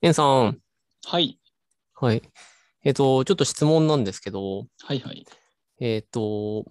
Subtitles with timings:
[0.00, 0.58] エンさん。
[1.06, 1.40] はい。
[1.94, 2.22] はい。
[2.84, 5.26] えっと、ちょっと質問なんですけど、はいはい。
[5.80, 6.64] えっと、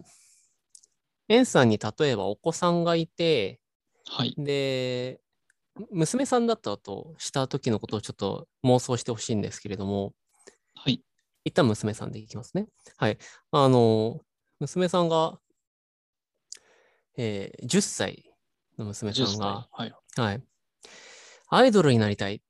[1.28, 3.60] エンさんに例えばお子さんがいて、
[4.08, 4.34] はい。
[4.38, 5.20] で、
[5.92, 10.14] 娘さんだったとした時のことをちょっと妄想してほしいんですけれども、
[10.76, 11.04] はい。
[11.44, 12.68] 一旦娘さんでいきますね。
[12.96, 13.18] はい。
[13.52, 14.22] あの、
[14.60, 15.40] 娘さんが、
[17.18, 18.32] えー10歳
[18.78, 19.36] の娘さ10歳。
[19.36, 19.94] んが、はい。
[20.16, 20.44] はい。
[21.50, 22.42] アイドルになりたい。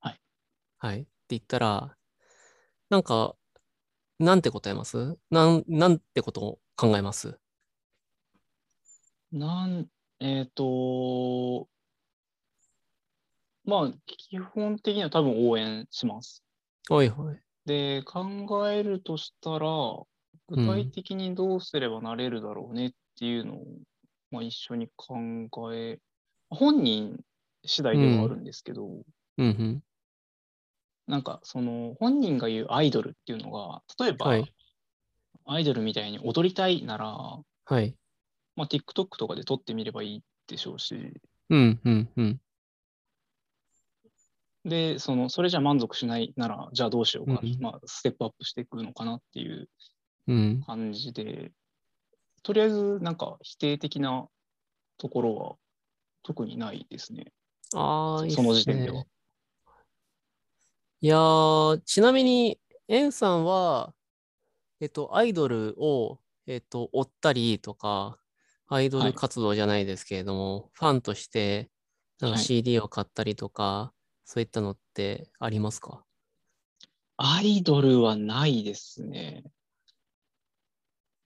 [0.00, 0.20] はい。
[0.84, 1.00] はい。
[1.00, 1.96] って言ったら、
[2.90, 3.36] なんか、
[4.18, 5.18] なんて答えます？
[5.30, 7.38] なん、なんてことを考えます？
[9.32, 11.68] なん、えっと、
[13.64, 16.42] まあ、基本的には多分応援します。
[16.88, 17.40] はいはい。
[17.66, 19.68] で、考えるとしたら、
[20.48, 23.64] 具体的にどうすればなれるだろうねっていうのを、
[24.30, 25.16] まあ、一緒に考
[25.72, 25.98] え、
[26.50, 27.24] 本人
[27.64, 29.04] 次第ではあるんですけど、うん
[29.38, 29.82] うん。
[31.06, 34.54] なんかその本人が言うアイドルっていうのが、例えば、はい
[35.46, 37.06] アイドルみたいに踊りたいなら、
[37.66, 37.94] はい。
[38.56, 41.12] まあ、TikTok とかで撮ってみればいいでしょうし、
[41.50, 42.40] うんうんうん。
[44.64, 49.68] で、その、それじゃ満足しないなら、じゃあどうしようか、うんまあ、ステップアップしていくのかなっていう
[50.28, 50.62] うん。
[50.66, 51.52] 感じで、
[52.42, 54.26] とりあえず、なんか否定的な
[54.96, 55.56] ところは
[56.22, 57.32] 特にないですね。
[57.74, 59.06] ああ、いいっすその時点ではね。
[61.04, 63.92] いやー、ちなみに、エンさんは、
[64.80, 68.18] えっと、アイドルを、えっと、追ったりとか、
[68.68, 71.68] アイドルはい活動じゃないですけれども、ファンとして、
[72.20, 73.92] なんかはい CD を買ったりとか、
[74.24, 76.06] そういったのってありますか？
[77.18, 79.44] アイドルはないですね。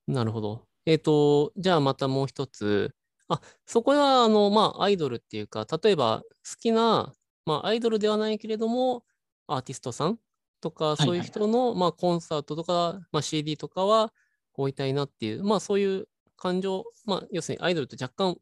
[0.09, 0.67] なるほど。
[0.87, 2.97] えっと、じゃあまたもう一つ。
[3.29, 7.15] あ、そこは、あの、まあ、アイドルっていうか、例えば好きな、
[7.47, 9.05] まあ、アイドルではないけれども、
[9.49, 10.19] アーティストさん
[10.61, 14.13] とか、いそういう人の、まあ、コンサートとか、まあ、CD とかは
[14.55, 18.37] 追いたいなっていう、まあ、そういう感情、まあ、要するにアイドルと若干、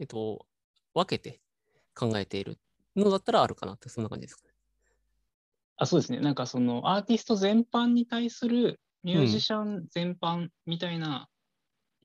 [0.00, 0.46] えっと、
[0.94, 1.40] 分けて
[1.94, 2.58] 考えている
[2.96, 4.54] のだったらあるかなって、そんな感じですかね。
[5.76, 6.20] あ、そうですね。
[6.20, 11.28] なんかそのアーティスト全般に対するミュージシャン全般みたいな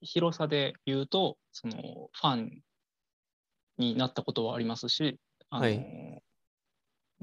[0.02, 2.62] 広さで言うと、そのファン
[3.78, 6.22] になったことはありますし、あのはい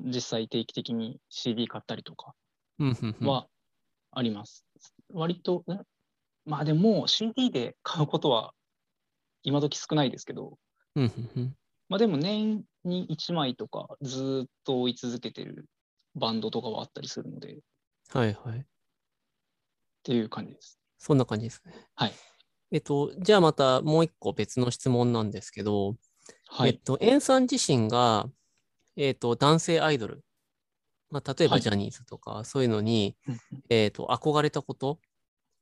[0.05, 2.35] 実際定期的に CD 買ったりとか。
[3.21, 3.49] は
[4.11, 4.65] あります。
[5.13, 5.81] 割と、ん
[6.45, 8.53] まあでも CD で買うことは
[9.43, 10.59] 今時少ないですけど。
[11.89, 15.67] まあでも年に1枚とかずーっと追い続けてる
[16.15, 17.59] バンドとかはあったりするので、っ
[18.09, 18.67] はい、はい。
[20.03, 20.79] ていう感じです。
[20.99, 21.73] そんな感じですね。
[21.95, 22.13] はい。
[22.71, 25.97] えっと、じゃあまたもう一個別の質問なんですけど、
[26.49, 26.71] はい。
[26.71, 28.29] えっと、エンさん自身が、
[28.97, 30.25] えっと、男性アイドル、
[31.11, 33.39] まあ、例えばはいジャニーズとか、そういうのに、うん
[33.69, 34.99] えっと、憧れたこと、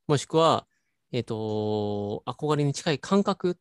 [0.08, 0.66] もしくは、
[1.12, 3.56] えっと、憧れに近い感覚っ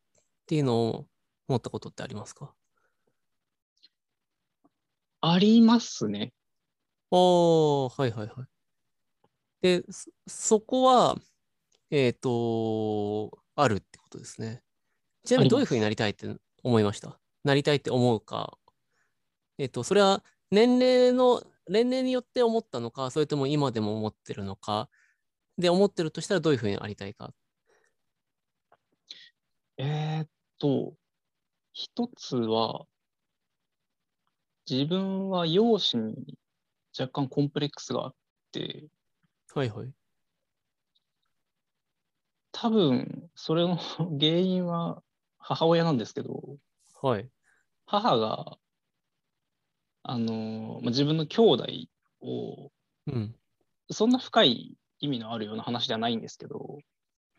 [0.46, 1.08] ていうのを
[1.47, 2.53] 持ったことってありますか？
[5.22, 6.34] ありますね。
[7.12, 8.47] おー、はいはいはい。
[9.62, 11.18] で、そそこは、
[11.91, 14.63] えっと、あるってことですね。
[15.25, 16.28] ちなみにどういうふうになりたいって
[16.63, 17.19] 思いました？
[17.44, 18.58] なりたいって思うか。
[19.59, 24.90] えっと、それは年齢の、年齢によって思ったのか、それとも今でも思ってるのか。
[25.58, 27.34] で、思ってるとしたらどういうふうにありたいか？
[29.78, 30.96] えーっと、
[31.74, 32.86] 一つは、
[34.70, 36.38] 自分は容姿に
[36.97, 38.16] 若干コンプレックスがあっ
[38.53, 38.88] て、
[39.53, 39.91] はいはい。
[42.53, 45.03] 多分、それの原因は
[45.38, 46.58] 母親なんですけど、
[47.02, 47.30] はい。
[47.86, 48.58] 母が、
[50.04, 51.66] あの、まあ自分の兄弟
[52.22, 52.72] を、
[53.08, 53.36] うん。
[53.92, 56.80] そんな深い意味のあるような話ではないんですけど、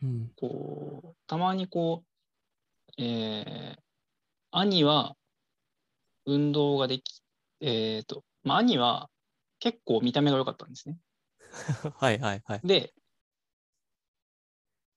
[0.02, 0.30] うん。
[0.36, 2.04] こう、たまにこ
[2.98, 3.80] う、えー
[4.52, 5.14] 兄は
[6.26, 7.22] 運動ができ、
[7.60, 9.08] えっ、と、まあ、兄は
[9.58, 10.98] 結構見た目が良かったんですね。
[11.96, 12.60] はいはいはい。
[12.64, 12.92] で、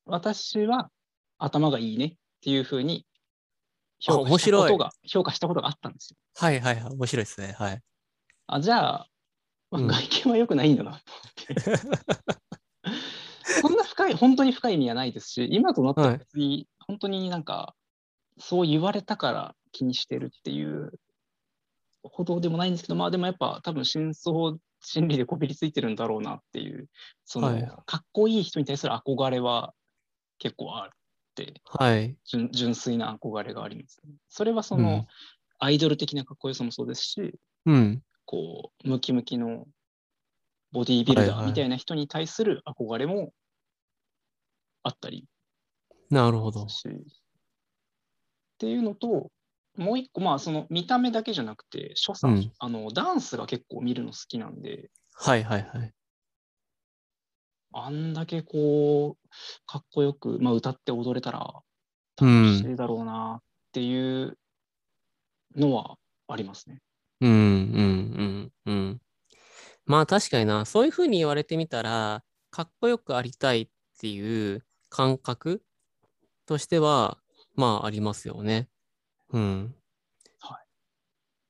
[0.06, 0.90] 私は
[1.38, 2.12] 頭がいいねっ
[2.42, 3.06] ていうふうに
[4.06, 6.18] 評価したことが、評価したことがあったんですよ。
[6.36, 6.94] はいはいはい。
[6.94, 7.56] 面白いですね。
[7.58, 7.82] はい。
[8.48, 9.08] あ、じゃあ、
[9.72, 10.98] まあうん外見は良くないんだなと
[11.56, 11.78] 思って。
[13.62, 17.76] そんな深い、本当に深い意味はないですし、今となっては別に、本当になんか、
[18.38, 21.00] そう言われたから気にしてるっていう
[22.04, 26.90] ほどでもないんですけど、まあでもやっぱ多分深層心理でこびりついてるんだろうなっていう、
[27.26, 29.74] その、はいかっこいい人に対する憧れは
[30.40, 30.96] 結構あって、
[31.66, 32.16] はい。
[32.26, 34.14] 純純粋な憧れがあります、ね。
[34.30, 35.08] それはその、うん
[35.60, 38.04] アイドル的なかっこよさもそうですし、うん。
[38.26, 39.66] こう、ムキムキの
[40.74, 43.32] ボディービルダーみたいな人に対する憧れも
[44.82, 45.26] あったり
[46.10, 46.68] なるほど。
[46.68, 46.92] し、っ
[48.58, 49.32] ていうのと、
[49.78, 55.94] もう一個、まあ、その見た目だけじゃなくて、所作、うんあの、ダンスが結構見るの好きなんで、はいはいはい。
[57.72, 59.23] あんだけこう、
[59.66, 61.64] かっこよく、まあ、歌って踊れたら
[62.22, 62.74] う楽しん。
[62.74, 64.38] いだろうなっていう
[65.56, 65.98] のは
[66.28, 66.80] ありますね。
[67.22, 69.02] うんうんうんうん。
[69.86, 73.68] まあ確かにな、そういうふうに言われてみたら、かっこよくありたいっ
[74.00, 75.64] ていう感覚
[76.46, 77.18] としては、
[77.56, 78.70] まあありますよね。
[79.32, 79.76] うん。
[80.40, 80.66] はい。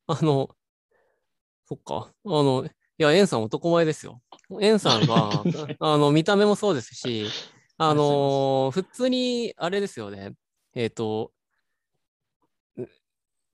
[0.08, 0.50] あの、
[1.66, 2.12] そっか。
[2.26, 4.22] あの、いや、エンさん男前ですよ。
[4.62, 5.46] エンさんは、
[5.80, 7.30] あの、見た目もそうですし、
[7.78, 10.34] あの普通に、あれですよね。
[10.76, 11.32] えっと、
[12.78, 12.88] う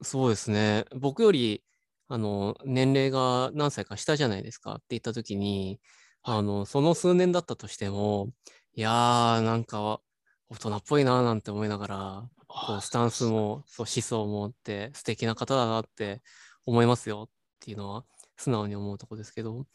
[0.01, 0.85] そうですね。
[0.95, 1.63] 僕より、
[2.07, 5.99] あの、年齢が何歳か下じゃないですかって言ったときに、はい
[6.39, 8.29] あの、その数年だったとしても、
[8.73, 10.01] いやー、なんか、
[10.49, 16.21] 大人っぽいなーなんて思いながら、こう、スタンスも、そう、思想もあって、素敵な方だなって
[16.65, 18.05] 思いますよっていうのは、
[18.37, 19.65] 素直に思うとこですけど、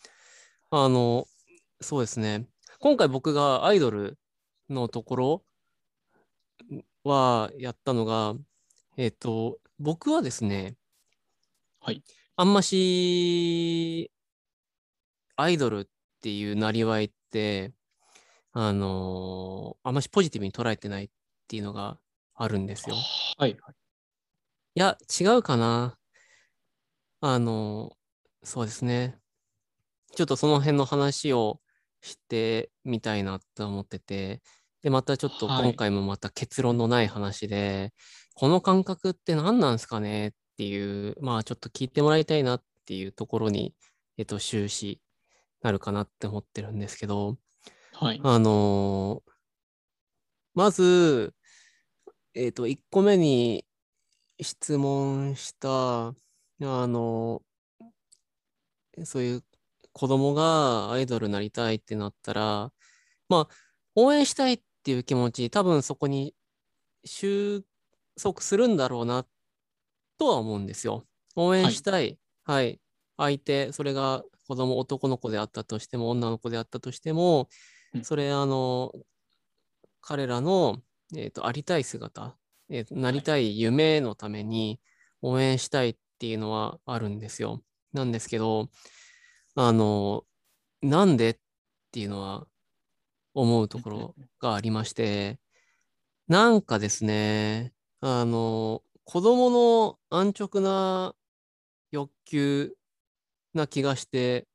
[0.71, 1.27] あの、
[1.81, 2.47] そうですね。
[2.81, 4.19] 今回僕がアイドル
[4.69, 5.45] のところ
[7.05, 8.35] はやったのが、
[8.97, 10.77] えっと、僕はですね、
[11.81, 12.03] はい。
[12.37, 14.11] あんまし、
[15.37, 15.87] アイドルっ
[16.23, 17.73] ていうなりわいって、
[18.53, 21.11] あのーあんましポジティブに捉えてないっ
[21.49, 21.99] ていうのが
[22.35, 22.97] あるんですよ。
[23.37, 23.57] はい。
[23.61, 23.75] はい。
[24.77, 25.99] いや、違うかな。
[27.21, 27.97] あの、
[28.43, 29.19] そうですね。
[30.15, 31.61] ちょっとその辺の話を
[32.05, 34.43] してみたいなと思ってて、
[34.83, 37.93] で、またちょっとはい今回もまた結論のない話で、
[38.35, 43.75] この感覚って何なんですかねっていう、まあちょっと聞いてもらいたいなっていうところに、
[44.19, 45.01] えっと、終始
[45.63, 47.39] なるかなって思ってるんですけど、
[47.95, 48.21] はい。
[48.23, 49.35] あのー
[50.55, 51.35] まず、
[52.33, 53.67] えっと、1個目に
[54.41, 56.15] 質問した、あ
[56.61, 57.43] の
[59.03, 59.45] そういう
[59.95, 62.73] 子供がアイドルになりたいってなったら、
[63.29, 63.55] まあ、
[63.97, 66.35] 応援したいっていう気持ち、多分そこに
[67.05, 67.65] 収
[68.23, 69.27] 束するんだろうな
[70.19, 71.07] とは思うんですよ。
[71.37, 72.19] 応援したい。
[72.45, 72.81] はい。
[73.17, 77.49] 相手、それが子供、男の子であったとしても、女の子であったとしても
[77.95, 78.93] う、んそれ、あの、
[80.01, 80.83] 彼らの、
[81.17, 82.37] えーと、ありたい姿、
[82.71, 84.81] えーとなりたい夢のために
[85.23, 87.63] 応援したいっていうのはあるんですよ。
[87.93, 88.69] なんですけど、
[89.55, 90.25] あの、
[90.83, 91.39] なんでっ
[91.93, 92.47] ていうのは
[93.35, 95.41] 思うところがありまして、
[96.29, 101.15] なんかですね、あの、子供の安直な
[101.93, 102.77] 欲求
[103.55, 104.47] な気がして、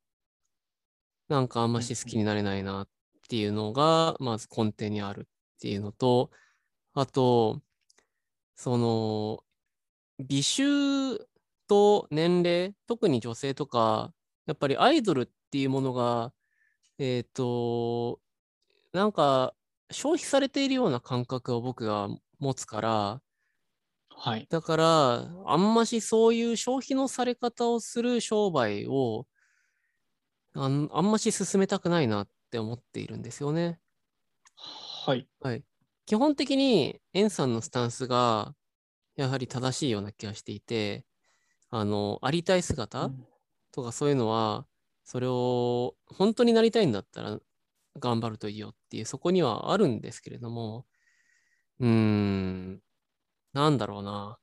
[1.27, 2.87] なんかあんまし好きになれないなっ
[3.29, 6.31] ていうのが、まず根底にあるっていうのと、
[6.93, 7.61] あと、
[8.55, 9.43] その、
[10.19, 11.27] 美醜
[11.67, 14.13] と年齢、特に女性とか、
[14.49, 16.33] やっぱりアイドルっていうものが、
[16.97, 18.19] えっと、
[18.93, 19.53] なんか
[19.91, 22.09] 消費されているような感覚を僕が
[22.39, 23.21] 持つから、
[24.09, 24.47] はい。
[24.49, 29.27] だから、あんましそういう消費のされ方をする商売を
[30.53, 33.79] あん、あんまし進めたくないなって思っているんですよね。
[34.55, 35.27] はい。
[35.41, 35.63] はい。
[36.07, 38.55] 基本的に、エンさんのスタンスが、
[39.15, 41.05] やはり正しいような気がしていて、
[41.69, 43.11] あの、ありたい姿
[43.71, 44.67] とかそういうのは、
[45.03, 47.39] それを本当になりたいんだったら
[47.99, 50.85] 頑張るといいよっていう、そこにはあるんですけれども、
[51.79, 52.81] うーん、
[53.53, 54.39] なんだろうな。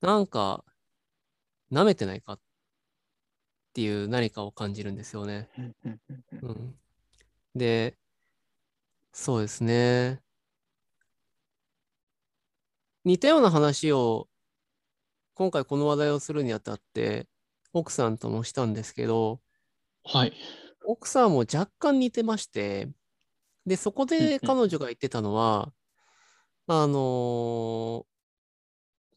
[0.00, 0.64] なんか、
[1.72, 2.40] 舐めてないかっ
[3.72, 5.48] ていう何かを感じるんですよね。
[6.42, 6.74] うん。
[7.54, 7.96] で、
[9.12, 10.20] そうですね。
[13.04, 14.28] 似たような話を、
[15.34, 17.26] 今回この話題をするにあたって、
[17.74, 19.42] 奥さんともしたんですけど、
[20.04, 20.32] はい。
[20.84, 22.88] 奥さんも若干似てまして、
[23.66, 25.72] で、そこで彼女が言ってたのは、
[26.66, 28.06] あのー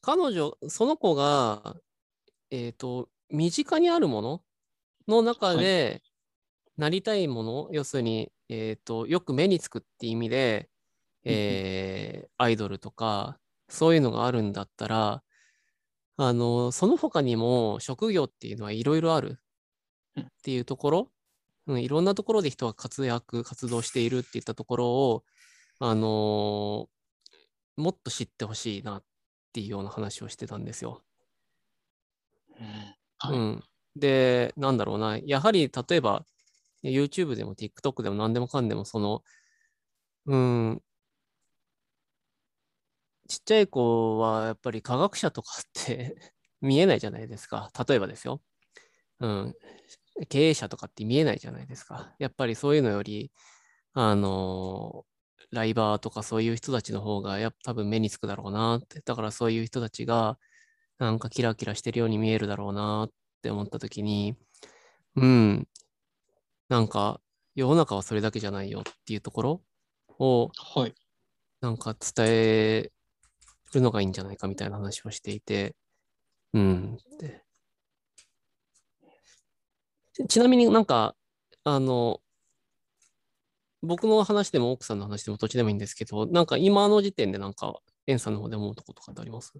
[0.01, 1.75] 彼女、その子が、
[2.51, 4.43] えっと、身近にあるもの
[5.07, 6.03] の中で、
[6.77, 10.69] なりたいもの、要するに、えっと、よく目につくって意味で、
[11.25, 15.23] えーアイドルとか、そういうのがあるんだったら、
[16.17, 19.39] あの、その他にも職業っていうのはいろいろある
[20.17, 21.11] うんっていうところ、
[21.67, 25.25] うん、いろんなところで人が活躍、活動しているっていったところを、
[25.79, 26.97] あのー
[27.77, 29.03] もっと知ってほしいなっ
[29.53, 31.03] ていうような話をしてたんですよ。
[33.17, 33.37] はい。
[33.37, 33.63] うん。
[33.95, 35.17] で、なんだろうな。
[35.17, 36.25] やはり、例えば、
[36.83, 39.23] YouTube でも TikTok でも何でもかんでも、その、
[40.25, 40.81] うん、
[43.27, 46.15] ちっちゃい子はやっぱり科学者とかって
[46.61, 47.71] 見えないじゃないですか。
[47.87, 48.41] 例えばですよ。
[49.19, 49.55] うん。
[50.29, 52.15] 経営者とかって見えないじゃないですか。
[52.19, 53.31] やっぱりそういうのより、
[53.93, 55.05] あの
[55.51, 59.01] ライバーとかそういう人たちの方がやっぱ多分目につくだろうなって。
[59.01, 60.39] だからそういう人たちが
[60.99, 63.11] なんかキラキラしてるように見えるだろうなっ
[63.43, 64.37] て思った時に、
[65.15, 65.67] うん。
[66.69, 67.21] なんか
[67.55, 69.61] 世の中はそれだけじゃないよっていうところ
[70.19, 70.95] をはい。
[71.61, 72.91] なんか伝え
[73.73, 75.75] るのがいいんじゃないかみたいな話をしていて、
[76.53, 76.97] うん。
[77.19, 77.43] で
[80.13, 81.15] ちちなみになんか、
[81.63, 82.21] あの、
[83.81, 89.53] 僕の話でも奥さんの話でもどっちでもいいんですけど、なんか今の時点でなんか、エンさんの方で思うとことかってあります？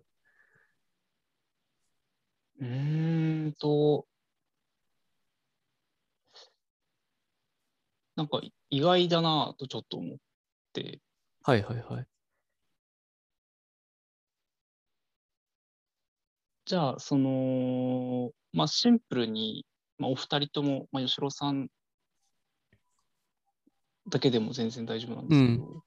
[2.59, 4.07] うーんと、
[8.17, 10.17] なんか意外だなぁとちょっと思っ
[10.73, 10.99] て、
[11.43, 12.07] はいはいはい。
[16.67, 19.65] じゃあ、その、まあ、シンプルに、
[19.97, 21.69] まあ、お二人とも、まあ、吉郎さん
[24.09, 25.83] だけでも全然大丈夫なんですけど、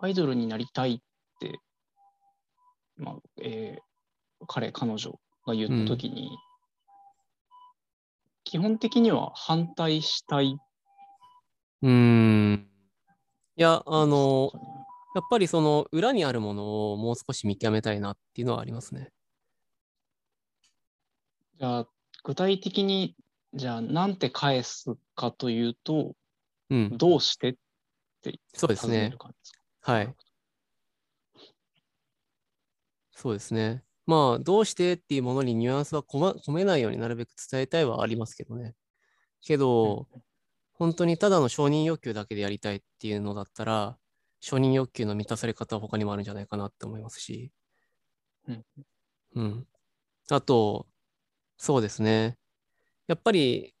[0.00, 0.98] アイドルになりたいっ
[1.38, 1.60] て、
[2.96, 6.36] まあ、えー彼、彼女が言ったときに、
[8.42, 10.58] 基本的には反対したい。
[11.82, 12.68] うーん。
[13.56, 14.50] いや、あの、
[15.16, 19.08] やっぱりその裏にあるものをもう少し見極めたいなっていうのはありますね。
[21.58, 21.88] じゃあ、
[22.22, 23.16] 具体的に、
[23.54, 26.12] じゃあ、なんて返すかというと、
[26.68, 26.98] うん。
[26.98, 27.54] どうしてっ
[28.20, 29.16] てそうですね尋ねる。
[29.18, 29.92] 感じですか？
[29.92, 30.14] はい。
[33.12, 33.84] そうですね。
[34.04, 38.74] まあ、どうしてっていうものにニュアンスは込めないようになるべく伝えたいはありますけどね。
[39.40, 40.08] けど、
[40.74, 43.98] 本当にただの承認欲求だけでやりたいっていうのだったら、
[44.40, 47.52] 承認欲求の満たされ方は他にもあるんじゃないかなって思いますし。
[48.48, 48.64] うん。
[49.36, 49.68] うん。
[50.30, 50.88] あと、
[51.58, 52.38] そうですね。
[53.08, 53.74] やっぱり、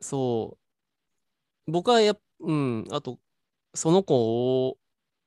[0.00, 0.58] そ
[1.68, 3.18] う、僕はやっ、うん、あと、
[3.74, 4.78] その子を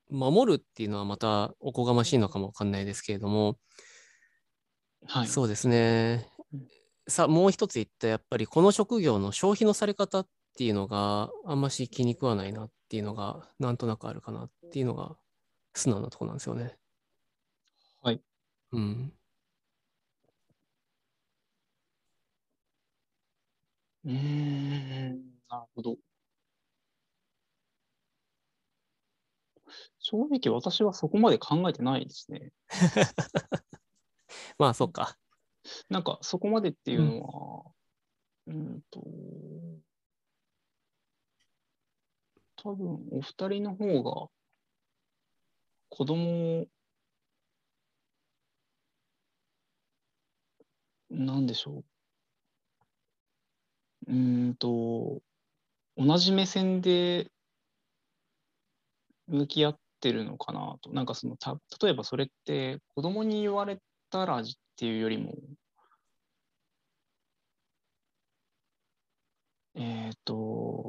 [0.10, 3.58] 守るっていうのはまたおこがましいのかもわかんないですけれども、
[5.06, 5.28] はい。
[5.28, 6.68] そうですねうん。
[7.08, 10.28] さ、もう一つ言った、やっぱりこの職業の消費のされ方っ
[10.60, 15.16] ていうのがあんまし気に食わないなっていうのがなんとなくあるかなっていうのが
[15.74, 16.78] 素直なところなんですよね。
[18.01, 18.22] はい。
[18.74, 19.13] うん。
[24.04, 25.96] うーん、なるほど。
[30.00, 32.51] 正直私はそこまで考えてないですね。
[34.60, 35.18] まあ、そっか。
[35.88, 37.72] なんかそこまでっていうのは、
[38.48, 39.01] うんと、
[42.62, 44.30] 多分お二人の方が
[45.89, 46.68] 子供を、
[51.12, 51.84] なんでしょ
[54.08, 54.12] う。
[54.12, 55.22] うんと、
[55.98, 57.32] 同じ目線で
[59.28, 60.92] 向き合ってるのかなと。
[60.92, 64.44] なんかその、た、例えばそれって子供に言われたらっ
[64.75, 65.34] ていうよりも、
[69.75, 70.88] えっと、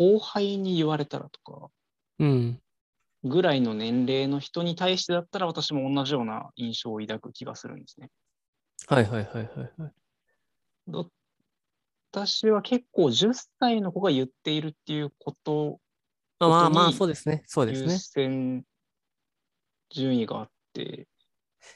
[0.00, 1.68] 後輩に言われたらとか、
[2.20, 2.58] うん。
[3.22, 8.08] ぐらいの年齢の人に対してだったら私も同じような印象を抱く気がするんですね。
[8.86, 9.46] はいはいはいはい
[9.82, 9.92] はい。
[10.88, 11.10] ど
[12.12, 15.78] 私は結構10歳の子が言っているっていうこと、
[16.38, 17.42] まあまあそうですね。
[17.46, 17.98] そうです優ね。
[17.98, 18.64] 先
[19.90, 21.08] 順位があって、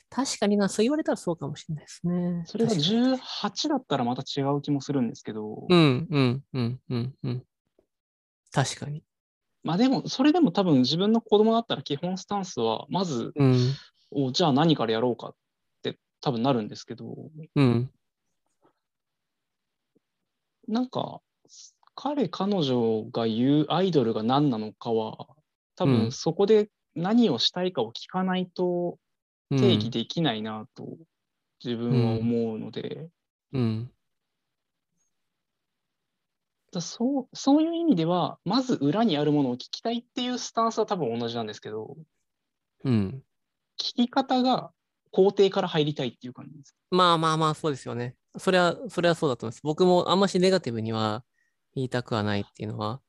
[0.08, 2.42] 確かにな、そう言われたらそうかもしれないですね。
[2.46, 7.44] それが確かに18だったらまた違う気もするんですけど、うんうんうんうんうん。
[8.54, 9.02] 確かに。
[9.64, 13.74] まあでも、それでも多分自分の子供だったら基本スタンスは、まず、うん
[14.16, 15.34] おじゃあ何からやろうかっ
[15.82, 17.16] て多分なるんですけど、
[17.56, 17.90] うん
[20.68, 21.20] なんか、
[21.96, 25.26] 彼、彼女が言うアイドルが何なのかは、
[25.74, 28.98] 多うん分そこで何をしたいかを聞かないと
[29.50, 29.58] うん。
[29.58, 30.96] 定義できないなと
[31.62, 33.08] 自分は思うので、
[33.52, 33.90] うん。
[36.74, 41.96] だそうそういう意味では、まず裏にあるものを聞きたいっていうスタンスは多分同じなんですけど、
[42.84, 43.22] うん、
[43.78, 44.70] 聞き方が
[45.10, 46.76] 工程から入りたいっていう感じです。
[46.90, 48.16] まあまあまあ、そうですよね。
[48.36, 49.60] それは、それはそうだと思います。
[49.62, 51.24] 僕もあんましネガティブには
[51.74, 53.00] 言いたくはないっていうのは、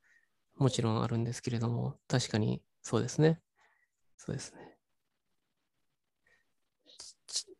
[0.56, 3.40] もちろんあるんですけれども、確かにそうですね。
[4.16, 4.76] そうですね。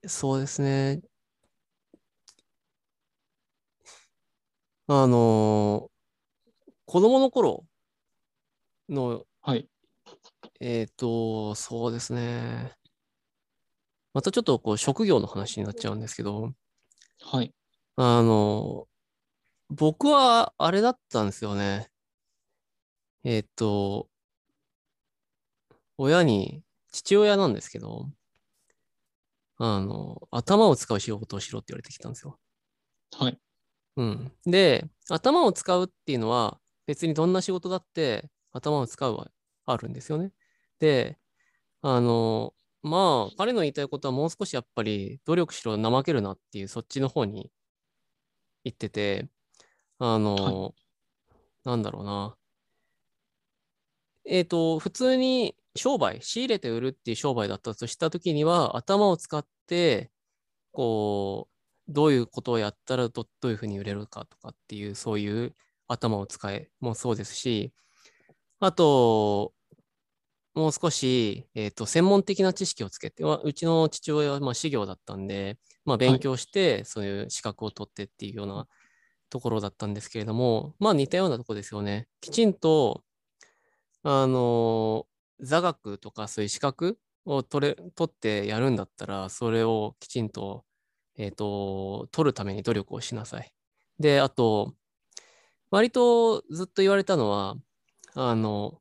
[0.07, 1.03] そうですね。
[4.89, 5.91] あの
[6.87, 7.67] 子供の頃
[8.89, 9.69] の、はい。
[10.61, 12.77] えっ、と、そうですね。
[14.15, 16.53] またちょっとこう職業の話になっちゃうんですけど、
[17.21, 17.53] はい。
[17.97, 18.87] あの、
[19.71, 21.91] 僕はあれだったんですよね。
[23.25, 24.09] えっと、
[25.99, 26.63] 親に、
[26.93, 28.09] 父親なんですけど、
[29.59, 32.39] あの、頭を使う仕事をしろって言われてきたんですよ。
[33.19, 33.39] はい。
[33.97, 34.33] うん。
[34.47, 39.31] で、頭を使うっていうのは、別にどんな仕事だって頭を使うは
[39.67, 40.33] あるんですよね。
[40.79, 41.19] で、
[41.83, 47.51] あの、まあ、彼の言いたいことはもう少しやっぱり努力しろ、怠けるなっていうそっちの方に
[48.65, 49.29] 言ってて、
[49.99, 50.75] あの、
[51.65, 52.37] なんだろうな。
[54.25, 60.11] えっと、普通に商売、仕入れて売るっていう商売だったとしたときには、頭を使って、
[60.73, 61.49] こ
[61.89, 65.55] う、どういうことをやったらどどういうふうに売れるかとかっていう、そういう
[65.89, 67.73] 頭を使えもそうですし、
[68.61, 69.53] あと、
[70.55, 78.67] もう少し、えっと、専門的な知識をつけて、わうちの父親はまあ修行だったんで、まあ、勉強して、そういう資格を取ってっていうような
[79.29, 82.09] ところだったんですけれども、まあ似たようなところですよね。
[82.23, 83.03] きちんと、
[84.03, 85.07] あの、
[85.41, 90.65] 座学とかそういう資格を取れ、取ってやるんだったら、それをきちんと、
[91.19, 93.53] えっと、取るために努力をしなさい。
[93.99, 94.75] で、あと、
[95.77, 97.57] 割とずっと言われたのは、
[98.15, 98.81] あの、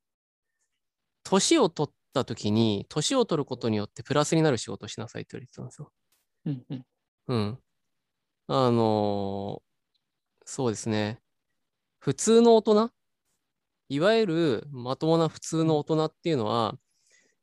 [1.23, 5.91] 年を取った時に、年を取ることによってプラスになる仕事をしなさいって言われてたんですよ。
[6.45, 6.85] うんうん。
[7.27, 7.59] うん。
[8.47, 9.65] あのー
[10.45, 11.21] そうですね。
[11.99, 12.91] 普通の大人、
[13.89, 16.77] いわゆるまともな普通の大人っていうのは、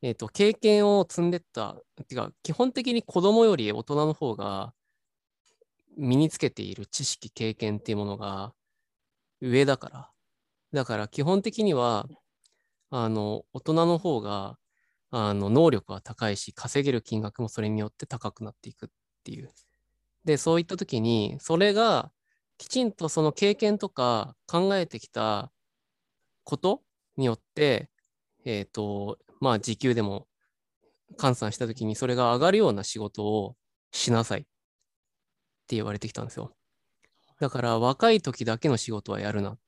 [0.02, 1.76] えっと、経験を積んでった。
[2.08, 4.74] てか、基本的に子供より大人の方が
[5.96, 8.54] 身につけている知識、経験っていうものが
[9.42, 10.10] 上だから。
[10.72, 12.08] だから基本的には、
[12.90, 14.56] あの、大人の方が、
[15.10, 18.88] あの、能力は高いし、稼げる金額もそれによって高くなっていくっ
[19.24, 19.50] ていう。
[20.24, 22.12] で、そういった時に、それが
[22.58, 25.52] きちんとその経験とか考えてきた
[26.44, 26.82] こと
[27.16, 27.90] によって、
[28.44, 30.28] えっと、まあ時給でも
[31.18, 33.56] 換算した時にそれが上がるような仕事を
[33.90, 34.42] しなさいっ
[35.66, 36.54] て言われてきたんですよ。
[37.42, 39.58] だから若い時だけの仕事はやるな。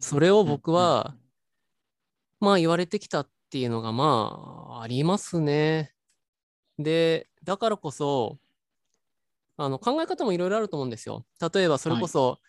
[0.00, 1.14] それを僕は、
[2.40, 5.94] まあ言われてきたっていうのがまあありますね。
[6.80, 8.40] で、だからこそ、
[9.56, 11.24] あの考え方もいろいろあると思うんですよ。
[11.54, 12.40] 例えばそれこそ、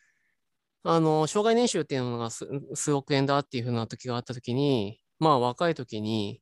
[0.81, 6.41] あの、障害年収っていうのが数数億円だっていうふうな時があった時に、まあ若い時に、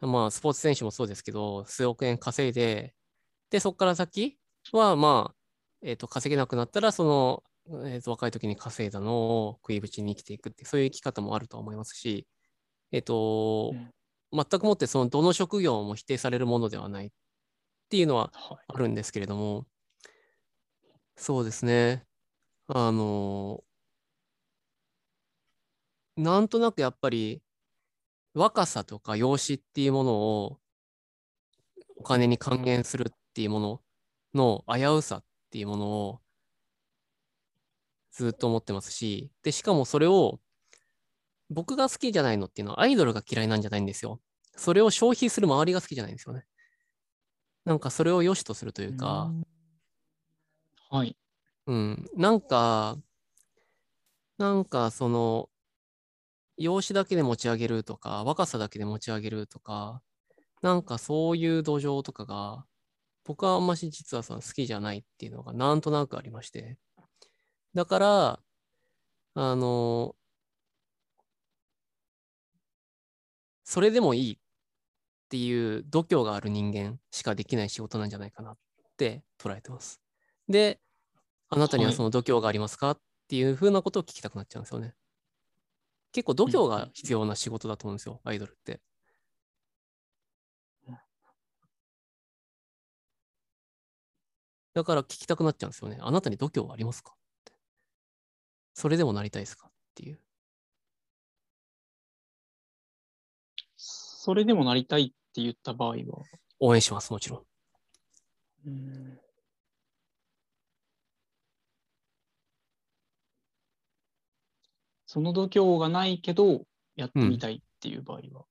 [0.00, 2.94] まあスポーツ選手もそうですけど、数億円稼いで、
[3.50, 4.38] で、そこから先
[4.72, 5.39] はまあ、
[5.82, 7.44] えっ、と、稼げなくなったら、その、
[7.86, 9.14] えーと若い時に稼いだの
[9.48, 12.26] を食いぶちに生きていくって、そういう生き方もあると思いますし、
[12.92, 13.90] えっ、と、うん
[14.32, 17.10] 全くもってそのどの職業も否定されるものではないっ
[17.88, 18.58] ていうのははい。
[18.68, 19.66] あるんですけれども、
[21.16, 22.06] そうですね。
[22.68, 23.64] あの、
[26.16, 27.42] なんとなくやっぱり
[28.34, 30.60] 若さとか容姿っていうものを
[31.96, 33.80] お金に還元するっていうもの
[34.34, 36.20] の危うさっていうものを
[38.12, 40.40] ずっと思ってますし、で、しかもそれを
[41.50, 44.20] 僕が好きじゃないのっていうのはアイドルが嫌いなんじゃないんですよ。
[44.56, 46.46] それを消費する周りが好きじゃないんですよね。
[47.64, 49.32] なんかそれを良しとするというか、
[50.90, 51.16] はい。
[51.66, 52.98] うん、なんか、
[54.38, 55.48] なんかその、
[56.56, 60.02] 容姿だけで持ち上げるとか、若さだけで持ち上げるとか、
[60.62, 62.66] なんかそういう土壌とかが、
[63.24, 66.78] 僕はあんまし実はその好きじゃないっていうのがなんとなくありまして。
[67.74, 68.40] だから、
[69.34, 70.16] あの、
[73.64, 74.38] それでもいいっ
[75.28, 78.58] ていう度胸がある人間しかできない仕事なんじゃないかなっ
[78.96, 80.00] て捉えてます。
[80.48, 80.80] で、
[81.50, 84.94] あなたにはその度胸がありますかっていうふうなことを聞きたくなっちゃうんですよね。
[86.12, 88.80] 結構度胸が必要な仕事だと思うんですよ、アイドルって。
[94.74, 95.98] だから聞きたくなっちゃうんですよね。
[96.00, 97.12] あなたに度胸はありますか？
[97.12, 97.52] って。
[98.74, 99.68] それでもなりたいですか？
[99.68, 100.20] っていう。
[103.76, 106.24] それでもなりたいって言った場合は、
[106.60, 107.46] 応援します、もちろん。
[108.66, 109.20] うん
[115.06, 118.44] その度胸がないけど、やってみたいっていう場合は。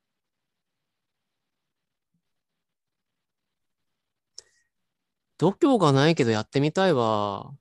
[5.39, 7.51] 度胸がないけどやってみたいは、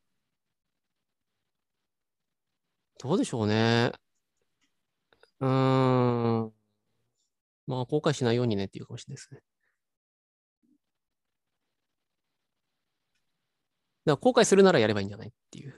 [2.99, 3.93] どうでしょうね。
[5.41, 5.49] うー
[6.47, 6.53] ん。
[7.67, 9.41] まあ、後悔しないようにねっていうかもしれないですね。
[14.07, 15.75] だから後悔するならやればいいんじゃないっていう。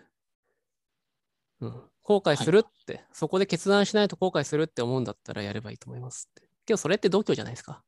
[1.61, 1.91] うん。
[2.03, 6.49] 後悔するって、そこで決断しないと後悔するって思うんだったらやればいいと思いますって。
[6.65, 7.83] けどそれって度胸じゃないですか。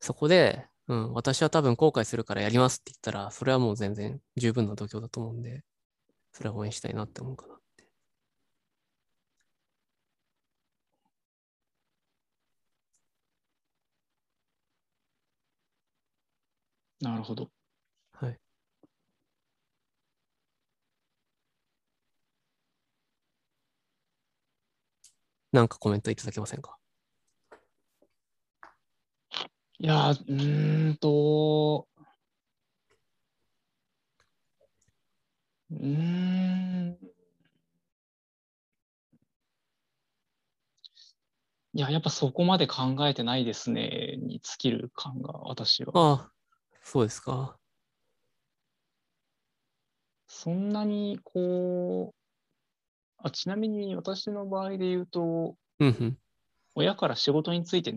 [0.00, 5.62] そこで、うん、私は多分後悔するからやりますって言ったら、それはもう全然十分な度胸だと思うんで、
[6.32, 7.88] それは応援したいなって思うかなって。
[17.00, 17.50] なるほど。
[18.12, 18.40] はい。
[25.50, 26.76] なんかコメントいただけませんか？
[29.78, 31.86] いやー、うーんと、
[35.70, 36.98] うーん。
[41.74, 45.92] いや、やっぱそこまで考えてないですね、に尽きる感が、私は。
[45.94, 46.32] ああ、
[46.82, 47.58] そうですか。
[50.26, 52.16] そんなに、こう、
[53.18, 56.18] あ、ちなみに私の場合で言うと、うんうん。
[56.74, 57.94] 親から仕事について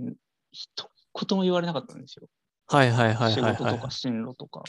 [0.52, 2.28] 一言も言われなかったんですよ。
[2.68, 3.58] はいはいはい仕はいはい。
[3.58, 4.64] 事とか進路とか。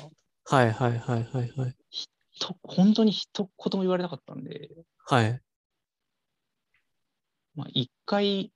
[0.45, 1.77] はいはいはいはいはい。
[2.41, 4.71] と本当に一言も言われなかったんで、
[5.07, 5.41] はい。
[7.55, 8.53] まあ、一回、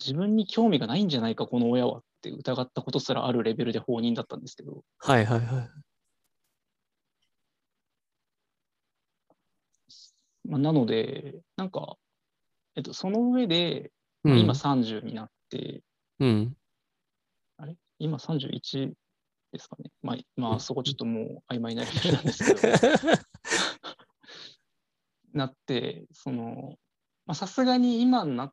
[0.00, 5.70] 自分に興味がないんじゃないか、この親はって疑ったことすらあるレベルで放任だったんですけど、はいはいはい。
[10.48, 11.96] まあ、なので、なんか、
[12.74, 13.92] えっと、その上で、
[14.36, 15.82] 今30になって、
[16.20, 16.56] うん。
[17.56, 17.76] あれ？
[17.98, 18.92] 今31
[19.52, 19.90] ですかね。
[20.02, 22.60] まあ、まうんあ、そこちょっともう曖昧なレベルなんですけど、
[25.32, 26.78] なって、その、
[27.26, 28.52] まあさすがに今になっ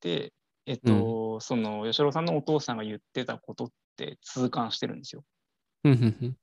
[0.00, 0.32] て、
[0.66, 5.24] えっと、その、吉郎さんのお父さんが言ってたことって痛感してるんですよ。
[5.84, 6.38] うんうんうん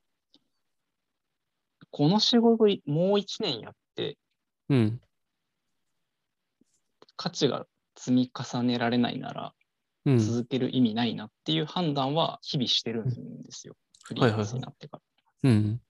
[1.94, 4.16] この仕事いもう1年やって、
[4.70, 5.00] うん。
[7.16, 7.66] 価値が
[7.96, 9.54] 積み重ねられないなら、
[10.04, 10.18] うん。
[10.18, 13.74] 続ける意味ないなっていう判断は日々してるんですよ。
[14.04, 15.00] フリーランスになってか
[15.42, 15.50] ら。
[15.50, 15.80] うん。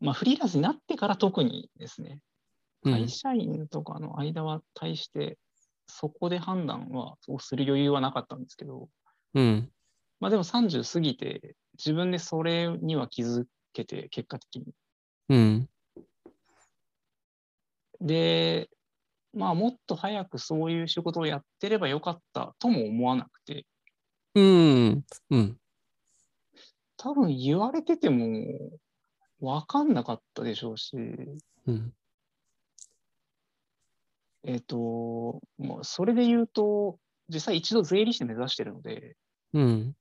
[0.00, 2.20] まあ、フリーランスになってから特にですね、
[2.84, 5.38] うん会社員とかの間は対して、
[5.88, 8.88] そこで判断はそうする余裕はなかったんですけど、
[9.34, 9.72] うん。
[10.20, 14.72] まあでも30過ぎて、自分でそれには気づけて、結果的に。
[15.28, 15.68] うん。
[18.00, 18.68] で、
[19.36, 23.66] まあもっと早くそういう仕事をやってればよかったとも思わなくて、
[24.34, 25.04] うん。
[25.30, 25.58] うん。
[26.96, 28.26] 多分言われてても
[29.40, 30.96] 分かんなかったでしょうし、
[31.66, 31.92] うん。
[34.44, 34.76] えっ、と、
[35.58, 39.16] もうそれで言うと、実際一度税理士目指してるので、
[39.52, 39.94] うん。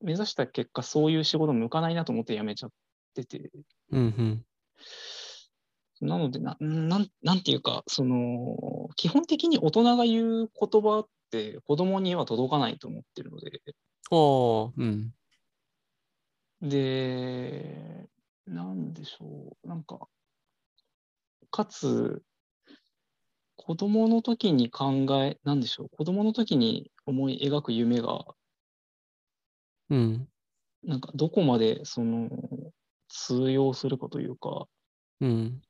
[0.00, 2.70] 目指した結果そういう仕事向かないなと思って辞めちゃっ
[3.14, 3.50] てて、
[3.92, 4.44] うん。
[6.04, 13.60] なのでな、なん、なんていうか、その、基本的に大人が言う言葉って子供には届かないと思ってるので、
[14.10, 14.72] おー。
[14.76, 15.14] うん。
[16.62, 18.08] で、
[18.46, 20.08] なんでしょう、なんか、
[21.50, 22.22] かつ、
[23.56, 28.24] 子供の時に考え、なんでしょう、子供の時に思い描く夢が、
[29.90, 30.28] うん。
[30.82, 32.28] なんかどこまでその
[33.08, 34.66] 通用するかというか、
[35.24, 35.62] うん。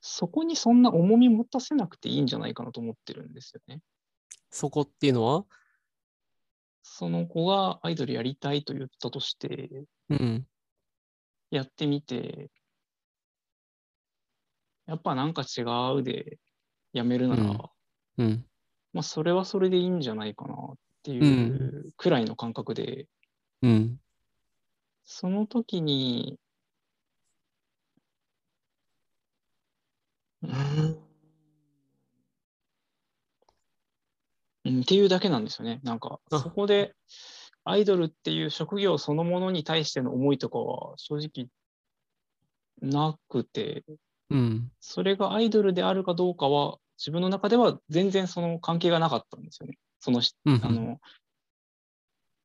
[0.00, 3.80] そこにそんな重み持たせなくていいんじゃないかなと思ってるんですよね。
[4.50, 5.44] そこっていうのは？
[6.82, 10.46] その子がアイドルやりたいと言ったとして、うん。
[11.50, 12.50] やってみて、
[14.86, 15.62] やっぱなんか違
[15.98, 16.38] うで
[16.92, 18.46] やめるなら、うんうん。
[18.92, 20.56] まあそれはそれでいいんじゃないかなっ
[21.02, 23.06] ていうくらいの感覚で、
[23.62, 24.00] うん。
[25.04, 26.38] その時に、
[30.42, 31.08] うーん
[34.64, 35.80] うん、っていうだけなんですよね。
[35.82, 36.94] なんか、あそこで
[37.64, 41.48] アイドルっていう職業そのものに対しての思いとかは正直
[42.80, 43.84] なくて、
[44.30, 44.70] うん。
[44.80, 49.78] それがアイドルであるかどうかは自分の中では全然その関係がなかったんですよね。
[50.00, 50.60] そのしうん。
[50.62, 50.98] あの、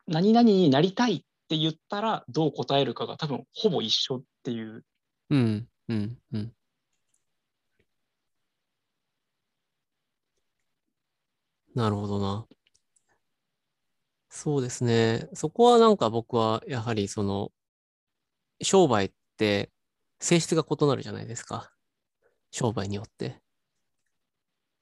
[0.07, 4.83] 何々になりたいって言ったらどう答えるかが多分ほぼ一緒っていう。
[5.29, 5.67] うん。
[5.89, 6.17] うん。
[6.33, 6.53] うん。
[11.75, 12.45] なるほどな。
[14.29, 15.29] そうですね。
[15.33, 17.51] そこはなんか僕はやはりその
[18.61, 19.71] 商売って
[20.19, 21.71] 性質が異なるじゃないですか。
[22.51, 23.41] 商売によって。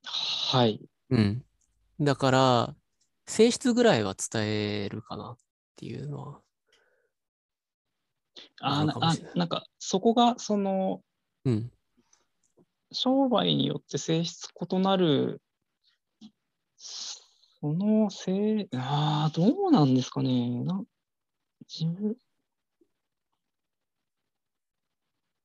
[0.04, 0.82] はい。
[1.10, 1.45] うん。
[1.99, 2.75] だから、
[3.27, 5.38] 性質ぐらいは伝えるかなっ
[5.77, 6.41] ていうのは。
[8.60, 11.01] あーなあなんか、そこが、その、
[11.45, 11.71] うん。
[12.91, 15.41] 商売によって性質異なる、
[16.84, 20.63] その性、ああ、どうなんですかね。
[20.63, 20.84] な
[21.70, 22.15] 自分、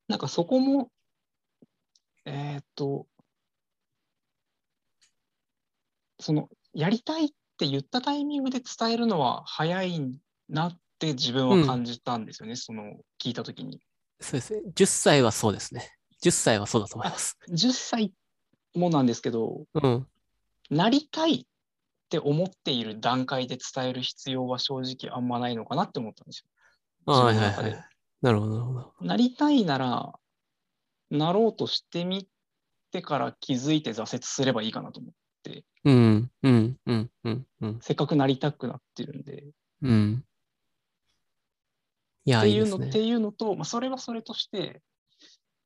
[0.09, 0.90] なんかそこも、
[2.25, 3.07] えーっと、
[6.20, 10.18] その、やりたいって言ったタイミングで伝えるのは早い
[10.49, 12.83] なって自分は感じたんですよね、その、
[13.22, 13.83] 聞いたときに。
[14.20, 14.62] そうですね。
[14.75, 15.92] 10歳はそうですね。
[16.22, 17.37] 10歳はそうだと思います。
[17.49, 18.14] 10歳
[18.75, 20.07] もなんですけど、うん。
[20.70, 21.44] なりたいっ
[22.09, 26.44] て思っている段階で伝える必要は正直あんまないのかなって思ったんです
[27.07, 27.85] あはいはいはい。
[28.22, 28.81] なるほど、なるほど。
[28.81, 28.94] よ。
[29.00, 30.12] なりたいなら、
[31.11, 32.29] なろうとしてみ
[32.90, 35.12] てから気づいて挫折すればいいかなと思う。
[35.87, 37.79] うん、うん、うん、うん、うん。
[37.81, 39.44] せっかくなりたくなってるんで。
[39.83, 40.24] うん。
[42.24, 42.87] いや、っていうの、いいですね。
[42.88, 44.83] っていうのと、まあ、それはそれとして、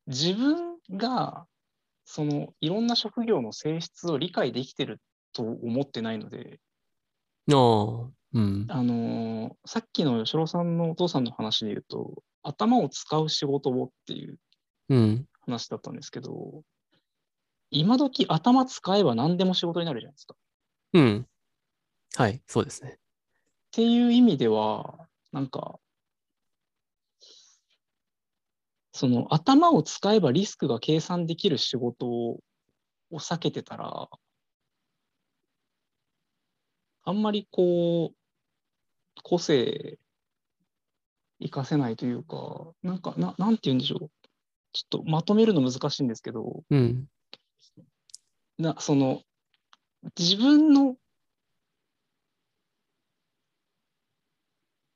[0.06, 1.46] 自分が、
[2.04, 5.00] その、いろんな職業の性質を理解できてる
[5.32, 6.60] と思ってないので、
[8.32, 8.66] うん。
[8.68, 14.38] あのーさっきの吉郎さんのお父さんの話で言うと、頭を使う仕事をっていう
[14.88, 15.26] うん。
[15.40, 16.62] 話だったんですけど、
[17.70, 20.34] 今時頭使えば何でも仕事になるじゃないですか。
[20.34, 20.36] っ
[20.94, 21.26] うん。
[22.16, 22.98] はい、そうですね。
[23.72, 25.78] ていう意味では、なんか、
[28.92, 32.40] その頭を使えばリスクが計算できる仕事を
[33.12, 34.08] 避けてたら、
[37.04, 38.16] あんまりこう、
[39.22, 39.98] 個性
[41.40, 44.10] 活かせないというか、なんか、ななんて言うんでしょう。
[44.72, 47.06] ちょっとまとめるの難しいんですけど、うん。
[48.58, 49.22] なその、
[50.18, 50.96] 自分の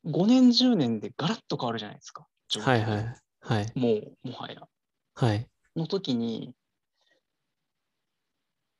[0.04, 2.26] 5年、10年でガラッと変わるじゃないですか。
[2.61, 3.23] はいはい。
[3.44, 3.72] はい。
[3.74, 3.92] も
[4.24, 4.66] う、もはや。
[5.14, 5.46] はい。
[5.76, 6.54] の時に、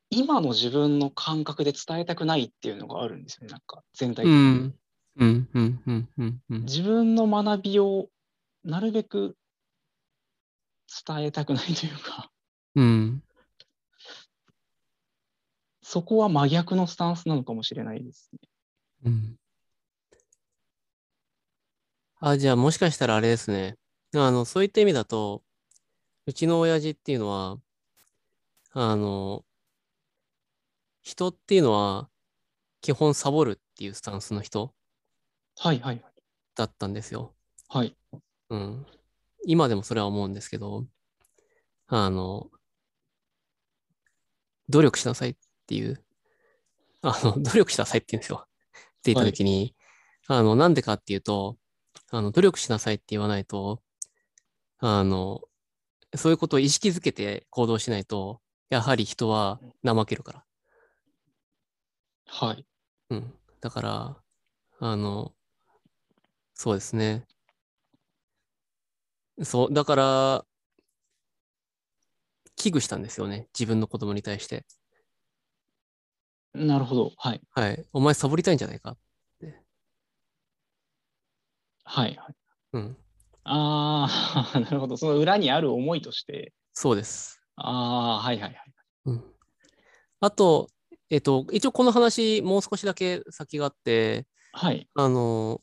[0.09, 3.49] 今の自分の感覚で伝えたくないっていうのがあるんですよね。
[3.53, 4.41] なんか、全体う的に。
[4.41, 4.75] ん。
[5.17, 6.61] うん、うん、うん、うん、うん。
[6.63, 8.09] 自分の学びを
[8.65, 9.37] なるべく
[11.07, 12.31] 伝えたくないというか、
[12.75, 13.23] うん。
[15.83, 18.39] そこは真逆のスタンスなのかもしれないですね。
[19.05, 19.37] うん。
[22.21, 23.77] あ、じゃあもしかしたらあれですね。
[24.15, 25.43] あの、そういった意味だと、
[26.27, 27.59] うちの親父っていうのは、
[28.73, 29.45] あの、
[31.03, 32.09] 人っていうのは、
[32.81, 34.75] 基本サボるっていうスタンスの人
[35.57, 36.13] はいはいはい。
[36.55, 37.35] だったんですよ。
[37.69, 37.97] はい。
[38.51, 38.87] うん。
[39.47, 40.87] 今でもそれは思うんですけど、
[41.87, 42.51] あの、
[44.69, 46.03] 努力しなさいっていう、
[47.03, 48.47] あの、努力しなさいって言うんですよ。
[48.47, 49.75] って言ったときに、
[50.27, 51.59] あの、なんでかっていうと、
[52.11, 53.83] あの、努力しなさいって言わないと、
[54.87, 55.41] あの、
[56.15, 60.45] そういうことを意識づけて行動しないと、やはり人は怠けるから。
[62.27, 62.67] はい。
[63.11, 63.35] うん。
[63.63, 64.23] だから、
[64.81, 65.35] あの、
[66.55, 67.27] そうですね。
[69.43, 70.47] そう、だから、
[72.57, 73.49] 危惧したんですよね。
[73.59, 74.65] 自分の子供に対して。
[76.55, 77.13] なるほど。
[77.17, 77.41] はい。
[77.51, 77.85] はい。
[77.93, 78.97] お前サボりたいんじゃないか。
[81.85, 82.35] はいはい。
[82.73, 83.04] うん。
[83.45, 84.97] ああ、 なるほど。
[84.97, 86.53] その裏にある思いとして。
[86.73, 87.41] そうです。
[87.57, 88.75] ああ、はいはいはい。
[89.07, 89.35] うん。
[90.21, 90.69] あと、
[91.11, 94.89] えっと、一応この話、もう少しだけ先があって、はい。
[94.95, 95.61] あの、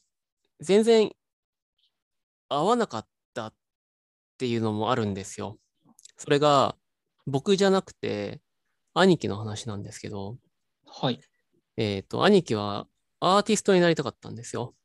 [0.59, 1.11] 全然
[2.49, 3.53] 合わなかったっ
[4.37, 5.57] ていうのもあるんですよ。
[6.17, 6.75] それが、
[7.25, 8.41] 僕じゃなくて、
[8.93, 10.37] 兄貴の話なんですけど、
[10.85, 11.21] はい。
[11.77, 12.87] えっと、兄貴は
[13.19, 14.75] アーティストになりたかったんですよ。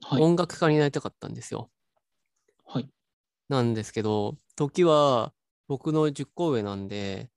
[0.00, 0.22] はい。
[0.22, 1.71] 音楽家になりたかったんですよ。
[2.64, 2.88] はい。
[3.48, 5.34] なんですけど、時は
[5.68, 7.30] 僕の10個上なんで、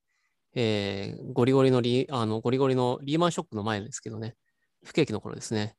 [0.56, 4.38] えーゴリゴリのリ、あの、ゴリゴリのリーマンショックの前ですけどね、
[4.86, 5.78] 不景気の頃ですね。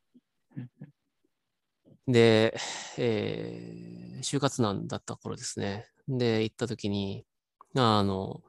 [2.07, 2.55] で、
[2.99, 5.87] えー就活難だった頃ですね。
[6.09, 7.27] で、行った時に、
[7.77, 8.43] あの、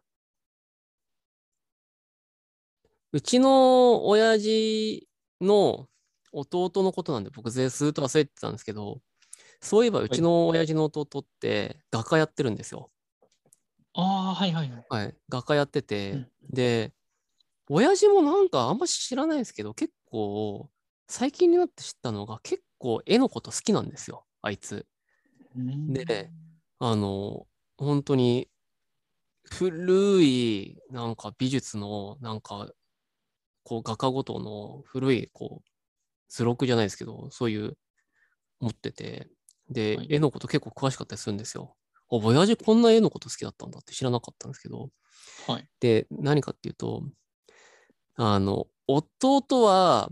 [3.11, 5.07] うちの親父
[5.41, 5.87] の
[6.31, 9.01] 弟のことなんで僕ずっと忘れてたんですけど、
[9.61, 12.91] そういえばうちの親父の弟って画家やってるんですよ。
[13.93, 14.85] ああ、はいはいはい。
[14.89, 15.15] はい。
[15.29, 16.93] 画家やってて、うんで、
[17.69, 20.69] 親父もなんかあんま知らないですけど、結構、
[21.09, 24.85] 最近になって知ったのが、結構絵のこと好きなんですよ、あいつ。
[25.55, 26.31] うんで、
[26.79, 28.49] あの、本当に
[29.43, 32.71] 古いなんか美術のなんか
[33.63, 35.69] こう画家ごとの古いこう
[36.29, 37.77] 図録じゃないですけど、そういう
[38.59, 39.27] 持ってて、
[39.69, 41.75] で、はい絵のこと結構詳しかったりするんですよ。
[42.09, 44.89] あ、親父こんな絵のこと好きだったんだって知らなかったんですけど、
[45.47, 45.67] はい。
[45.79, 47.03] で、何かっていうと、
[48.15, 50.09] あの、弟は、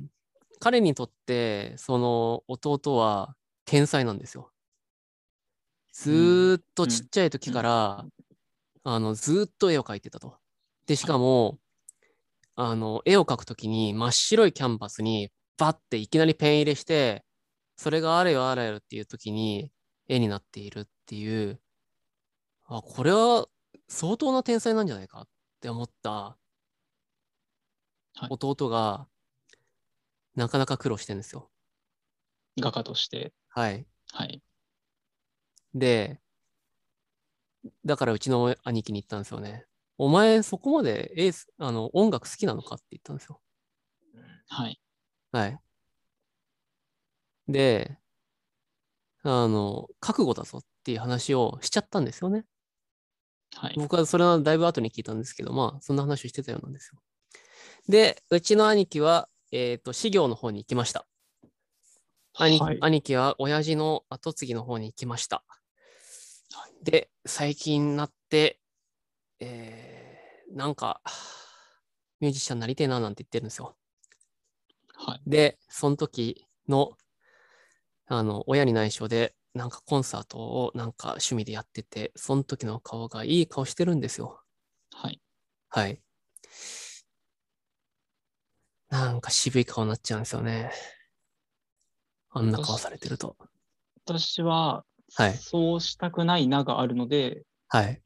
[0.60, 4.52] 彼にとって、その弟は天才なんですよ。
[5.91, 8.06] ずーっとちっちゃい時から、
[8.84, 10.38] あの、ずーっと絵を描いてたと。
[10.86, 11.58] で、しかも、
[12.56, 17.24] あの、絵を描くときに真っ白いキャンバスにバッていきなりペン入れして、
[17.75, 19.71] それがあれよあれよっていうときに
[20.07, 21.59] 絵になっているっていう、
[22.65, 23.47] あ、これは
[23.88, 25.27] 相当な天才なんじゃないかっ
[25.61, 26.38] て思った
[28.15, 29.07] はい弟が、
[30.35, 31.49] なかなか苦労してるんですよ。
[32.59, 33.33] 画家として。
[33.49, 33.85] はい。
[34.13, 34.41] はい。
[35.73, 36.19] で、
[37.85, 39.65] だからうちの兄貴に言ったんですよね。
[39.97, 43.41] お前そこまでエース、あの、音楽好きなのかって言ったんですよ。
[44.47, 44.79] はい。
[45.31, 45.59] はい。
[47.47, 47.97] で、
[49.23, 52.45] あの、覚悟だぞっていう話をしちゃったんですよね。
[53.55, 53.73] はい。
[53.77, 57.01] 僕はそれはだいぶ後に聞いたんですけど、まあ、そんな話をしてたようなんですよ。
[57.88, 61.08] で、うちの兄貴は、えっ、と、修行の方に行きました。
[62.38, 65.43] 兄,、はい兄貴は親父の後継ぎの方に行きました。
[66.84, 68.60] で、最近になって、
[69.39, 71.01] えー、なんか、
[72.19, 73.75] ミュージシャンになりてえななんて言ってるんですよ。
[74.93, 75.21] はい。
[75.25, 76.95] で、その時の、
[78.08, 84.41] あの、親に内緒で、なんかコンサートをなんか趣味でやってて、その時の顔がいい顔してるんですよ。
[84.94, 85.22] はい。
[85.70, 86.02] はい。
[88.89, 90.72] なんか渋い顔になっちゃうんですよね。
[92.30, 93.38] あんな顔されてると。
[94.06, 98.02] 私は、はいそうしたくないながあるので、はい。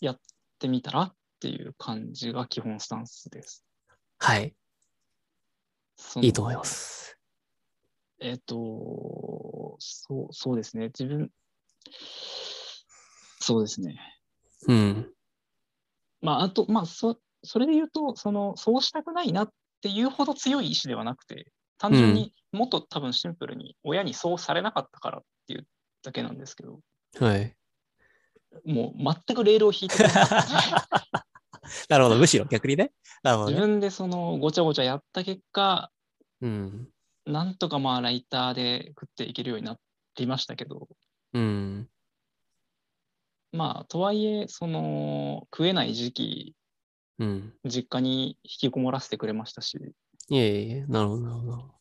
[0.00, 0.20] やっ
[0.58, 3.64] てみたらっていう感じが基本スタンスです。
[4.18, 4.54] はい。
[6.20, 6.64] いいと思いま。
[6.64, 7.18] す。
[8.20, 10.86] えっ、と、そう、そうですね。
[10.86, 11.30] 自分、
[13.40, 13.98] そうですね。
[14.68, 15.12] うん。
[16.20, 25.66] まあ、あと、まあ、そ、それで言うと、その、そうしたくないなっていうほど強い意志ではなくて、単純にもっと多分シンプルに親にそうされなかったからっていう
[26.02, 26.80] だけなんですけど、
[27.18, 27.54] はい。
[28.64, 30.08] もう全くレールを引いてな
[31.88, 32.16] なるほど。
[32.16, 32.92] むしろ逆にね。
[33.22, 33.56] なるほどね。
[33.56, 35.90] 自分でそのごちゃごちゃやった結果、
[36.40, 36.88] うん。
[37.26, 39.78] なんとかまあライターで食っていけるようにな
[40.16, 40.88] りましたけど、
[41.32, 41.88] うん。
[43.52, 46.54] まあ、とはいえ、その、食えない時期、
[47.18, 47.54] うん。
[47.64, 49.80] 実家に引きこもらせてくれましたし、っ
[50.28, 51.74] いえいえ、なるほど、なるほど。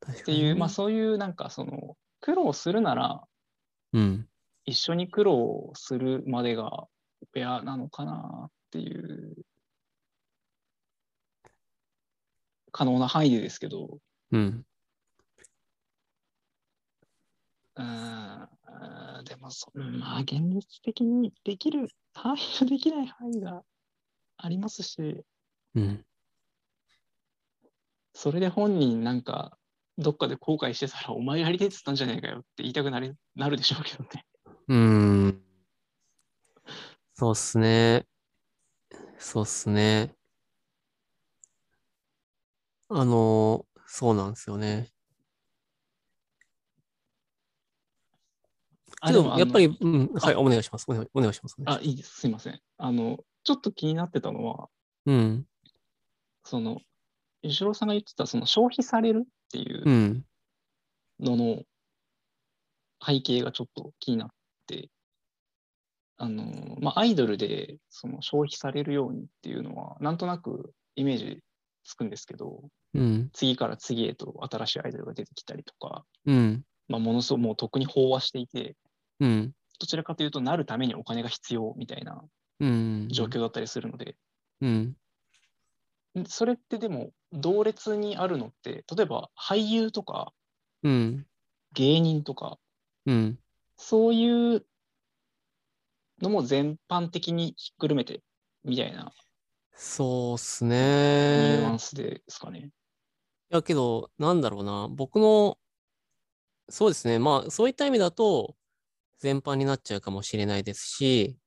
[0.00, 3.22] 確かにねていう、まあそういうなんかその、苦労するなら、
[3.92, 4.28] うん。
[4.64, 6.86] 一緒に苦労するまでが
[7.34, 9.34] 親なのかなっていう、
[12.70, 13.98] 可能な範囲でですけど、
[14.30, 14.64] うん。
[17.78, 23.62] うーん、でもそ、うんまあ現実的にできる範囲とできない範囲が
[24.36, 25.24] ありますし、
[25.74, 26.04] うん。
[28.14, 29.56] それで本人なんか、
[29.96, 34.26] どっかで後悔してたら、お前やりてえっつったんじゃねえかよって言いたくなりなるでしょうけどね。
[34.68, 35.42] うーん。
[37.14, 38.06] そうっすね。
[39.18, 40.14] そうっすね。
[42.88, 44.88] あの、そうなんですよね。
[49.00, 50.86] けど、あのやっぱり、うん、はい、あお願いします。
[50.88, 51.56] お願いお願いします。
[51.64, 52.20] あ、いいです。
[52.20, 52.60] すいません。
[52.78, 54.68] あの、ちょっと気になってたのは、
[55.06, 55.46] うん、
[56.44, 56.80] その、
[57.42, 60.24] 吉郎さんが言ってた、その消費されるっていううん
[61.20, 61.62] のの
[63.04, 64.28] 背景がちょっと気になっ
[64.66, 64.88] て、
[66.16, 71.42] あの、まあ、アイドルでその消費されるようにっていうのは、なんとなくイメージ
[71.84, 72.62] つくんですけど、
[72.94, 78.76] うん、次から次へと新しいアイドルが出てきたりとか、うん、まあ、ものすごくもうとっくに飽和していて、
[79.20, 82.22] うん、どちらかというと、なるためにお金が必要みたいな
[82.60, 83.08] うん。
[83.10, 84.16] 状況だったりするので、
[84.60, 84.96] うん、
[86.26, 90.32] それってでも、同列にあるのって、例えば俳優とか
[90.82, 91.26] うん、
[91.74, 92.58] 芸人とか、
[93.06, 93.38] うん。
[93.76, 94.66] そういう
[96.20, 98.22] のも全般的にひっくるめて
[98.64, 99.12] みたいな
[99.74, 101.78] そうっすニュアねン。
[101.78, 102.72] スですかね。
[103.50, 104.88] いやけど、なんだろうな。
[104.88, 105.58] 僕の、
[106.68, 107.18] そうですね。
[107.18, 108.56] まあ、そういった意味だと、
[109.18, 111.38] 全般になっちゃうかもしれないですし、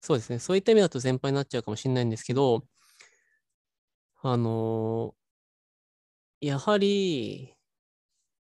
[0.00, 0.38] そうですね。
[0.38, 2.66] そういった意味だと全般になっちゃうかもしれないんですけど、
[4.22, 5.16] あのー
[6.40, 7.54] やはり、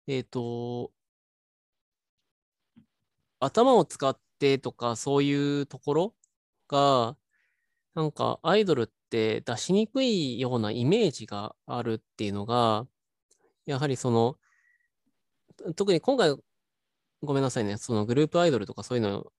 [0.09, 0.93] えっと、
[3.41, 6.15] 頭を使ってとかそういうところ
[6.69, 7.17] が、
[7.95, 12.89] なんかアイドルって出しにくいようなイメージがあるっていうのが、
[13.67, 14.39] やはりその、
[15.77, 16.35] 特に今回、
[17.25, 19.33] ごめんなさいね、そのグループアイドルとかそういうの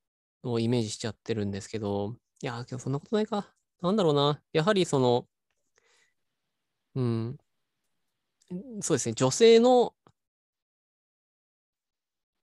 [0.43, 3.53] をイメージしちゃってるんですけど、いや、今日そんなことないか。
[3.81, 4.41] なんだろうな。
[4.53, 5.27] やはりその、
[6.95, 7.38] うん、
[8.81, 9.95] そうですね、女性の、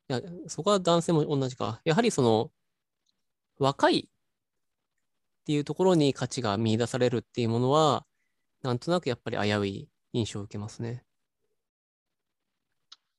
[0.09, 1.80] いや、そこは男性も同じか。
[1.84, 2.53] やはりその、
[3.59, 8.07] 若いっていうところに価値が見出されるっていうものは、
[8.62, 11.05] なんとなくやっぱり危うい印象を受けますね。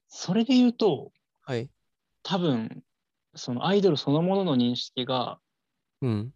[0.07, 1.11] それで言うと、
[1.41, 1.69] はい。
[2.23, 2.83] 多分、
[3.35, 5.39] そのアイドルそのものの認識が、
[6.01, 6.33] うん。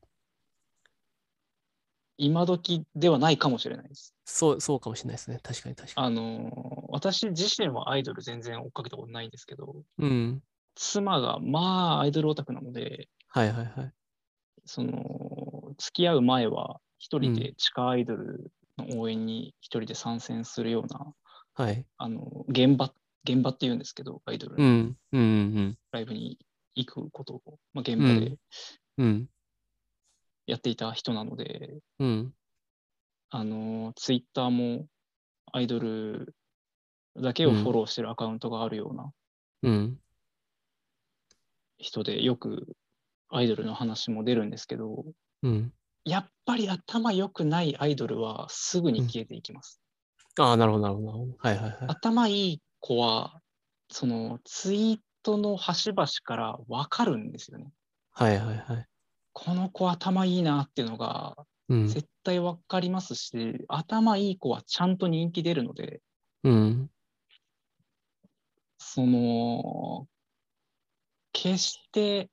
[2.17, 4.13] 今時ではないかもしれないです。
[4.25, 5.39] そう、そうかもしれないですね。
[5.41, 6.07] 確かに確かに。
[6.07, 10.43] あの、私自身はアイドル全然追っかけたことないんですけど、うん。
[10.75, 13.93] 妻がまあアイドルオタクなので、はいはいはい。
[14.65, 21.13] その、付き合う前は一人で地下アイドルの応援に一人で参戦するような、
[21.53, 21.85] はい。
[21.97, 22.91] あの、現場、
[23.27, 26.39] 現場って言うんですけど、アイドルのライブに
[26.75, 28.37] 行くことを、まあ、現場で、
[28.97, 29.29] うん。
[30.45, 32.33] やっていた人なので、うん、
[33.29, 34.87] あの、ツイッターも
[35.51, 36.33] アイドル
[37.17, 39.11] だけをフォローしてるアカウントがあるような
[41.77, 42.67] 人で、よく
[43.29, 45.05] アイドルの話も出るんですけど、
[45.43, 45.73] うん、
[46.05, 49.81] やっぱり頭良くないアイドルはすぐに消えていきます。
[50.37, 51.09] うん、ああ、なるほど、なるほど。
[51.39, 51.77] はいはいはい。
[51.87, 53.41] 頭いい子は、
[53.89, 57.71] そのツイートの端々から分かるんですよね。
[58.11, 58.85] はいはいはい。
[59.33, 61.35] この子頭いいなっていうのが
[61.69, 66.01] 絶対わかりますし、うん、頭いい子はちゃんと人気出るので、
[66.43, 66.89] うん、
[68.79, 70.07] その、
[71.33, 72.29] 決して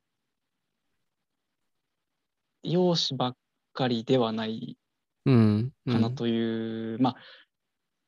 [2.62, 3.36] 容姿ばっ
[3.74, 4.78] かりではない
[5.24, 5.30] か
[5.98, 7.16] なという、うん、まあ、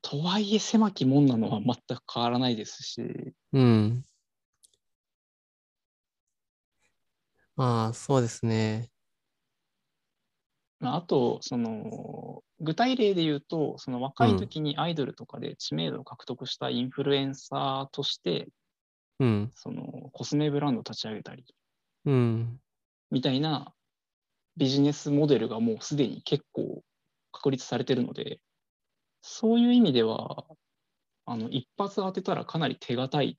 [0.09, 4.05] とはいえ狭き門なのは全く変わらないですし、うん、
[7.57, 8.89] まあ、そうですね。
[10.81, 18.47] あと、その、具体例で言うと、その若い時にアイドルとかで知名度を獲得したインフルエンサーとして、
[19.19, 21.45] うん、そのコスメブランドを立ち上げたり、
[22.05, 22.61] うん、
[23.11, 23.75] みたいな
[24.57, 26.85] ビジネスモデルがもうすでに結構
[27.33, 28.39] 確立されてるので、
[29.29, 30.47] そういう意味では、
[31.25, 33.39] あの一発当てたらかなり手堅い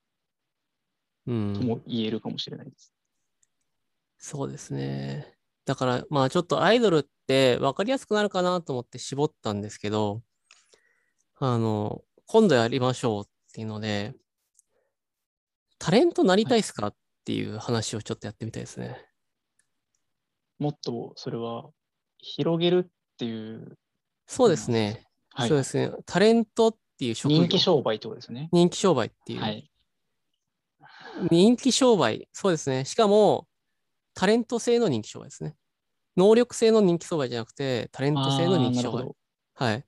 [1.26, 2.94] とも言えるかもしれないです。
[4.18, 5.34] そうですね。
[5.64, 10.22] だから、まあちょっとアイドルって分かりやすくなるかなと思って絞ったんですけど、
[11.40, 14.14] あの、今度やりましょうっていうので、
[15.80, 18.98] タレントなりたいですかっていう話をちょっとやってみたいですね。
[20.60, 21.70] もっとそれは
[22.18, 23.78] 広げるっていう。
[24.28, 25.07] そうですね。
[25.38, 25.92] はい、そうですね。
[26.08, 27.38] タレントっていう職業。
[27.38, 28.50] 人気商売ってことですね。
[28.52, 29.40] 人気商売っていう。
[29.40, 29.70] はい、
[31.30, 32.28] 人気商売。
[32.34, 32.86] そうですね。
[32.86, 33.48] しかも、
[34.16, 35.56] タレント性の人気商売ですね。
[36.16, 39.12] 能力性の人気商売じゃなくて、タレント性の人気商売。
[39.54, 39.86] はい。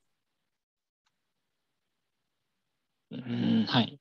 [3.10, 4.00] うん、はい。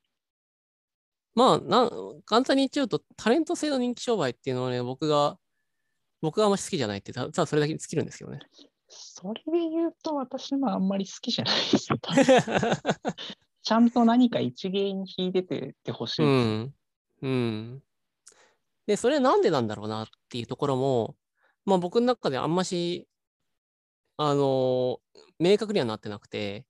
[1.35, 1.91] まあな、
[2.27, 5.39] 簡単に言っちゃうと、タレント性の人気商売っていうのはね、僕が、
[6.21, 8.41] 僕があんまり好きじゃないって、ただそれだけに尽きるんですけどね。
[8.89, 11.99] それで言うと、私もあんまり好きじゃないですよ。
[13.62, 16.24] ちゃんと何か一芸に秀でててほしい。
[16.24, 16.74] うん。
[17.22, 17.82] うん。
[18.86, 21.16] で、それなんでなんだろうなっていうところも、
[21.66, 23.07] まあ僕の中であんまし、
[24.16, 25.01] あの
[25.39, 26.64] 明確にはなってなくて、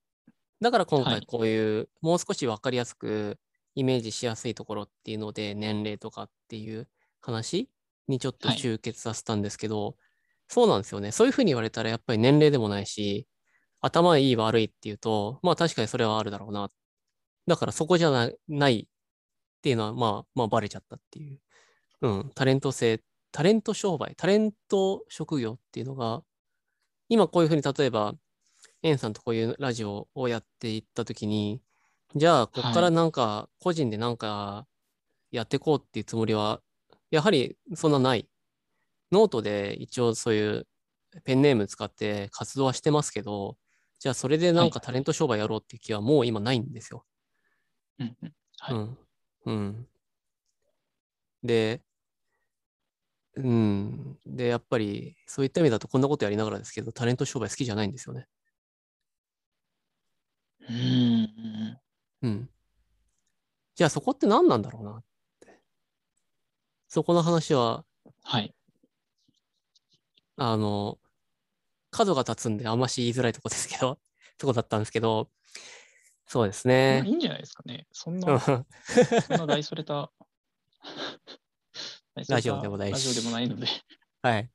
[0.61, 3.39] だから今回こういう、もう少し分かりやすく
[3.77, 6.89] イメージしやすいところっていうので、年齢とかっていう
[7.21, 7.71] 話
[8.09, 9.95] にちょっと集結させたんですけど、はい、
[10.49, 11.13] そうなんですよね。
[11.13, 13.27] そういうふうに言われたらやっぱり年齢でもないし、
[13.81, 16.71] 頭いい悪いっていうと、まあ確かにそれはあるだろうな。
[17.47, 18.11] だからそこじゃ
[18.49, 18.87] ないっ
[19.63, 21.41] ていうのは、まあ、まあバレちゃったっていう
[22.03, 26.23] うん、タレント性、タレント商売、タレント職業っていうのが、
[27.09, 28.15] 今こういうふうに例えば、
[28.83, 31.61] エンさんとこういうラジオをやっていったときに、
[32.17, 34.67] じゃあ、ここからなんか、個人でなんか
[35.33, 36.63] やっていこうっていうつもりは、
[37.11, 38.29] やはりそんなない。
[39.13, 40.67] ノートで一応そういう
[41.25, 43.57] ペンネーム使って活動はしてますけど、
[43.99, 47.05] じゃあそれでなんかタレント商売やろうっていう気はもう今ないんですよ。
[48.71, 48.99] うん。
[49.47, 49.89] うん。
[51.43, 51.83] で、
[53.37, 54.19] うん。
[54.27, 58.27] で、やっぱり、そういった意味だとこんなことやりながらですけど、タレント商売好きじゃないんですよね。
[60.69, 61.79] うん。
[62.23, 62.51] うん。
[63.77, 65.05] じゃあそこって何なんだろうなっ
[65.41, 65.61] て。
[66.89, 67.85] そこの話は、
[68.25, 68.53] はい。
[70.39, 70.99] あの、
[71.91, 73.99] 角が立つんであんまし言いづらいとこですけど、
[74.39, 75.31] とこだったんですけど、
[76.27, 77.11] そうですまあねい。
[77.11, 77.87] いんじゃないですかね。
[77.93, 78.65] そんうんな、そん
[79.37, 80.13] な大それた、
[82.15, 83.67] れ たラジオでもないしラジオでもないので。
[84.23, 84.51] はい。